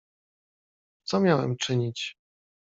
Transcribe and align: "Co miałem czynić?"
"Co 1.03 1.19
miałem 1.19 1.57
czynić?" 1.57 2.17